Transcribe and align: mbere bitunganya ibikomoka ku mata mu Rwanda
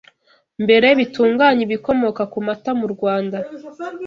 mbere 0.63 0.87
bitunganya 0.99 1.61
ibikomoka 1.67 2.21
ku 2.31 2.39
mata 2.47 2.71
mu 2.79 2.87
Rwanda 2.93 3.37